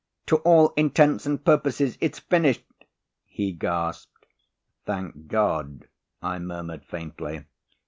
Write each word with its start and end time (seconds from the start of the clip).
"To 0.25 0.37
all 0.37 0.69
intents 0.75 1.27
and 1.27 1.45
purposes, 1.45 1.95
it's 2.01 2.17
finished," 2.17 2.65
he 3.23 3.51
gasped. 3.51 4.25
"Thank 4.83 5.27
God," 5.27 5.89
I 6.23 6.39
murmured 6.39 6.83
faintly. 6.85 7.45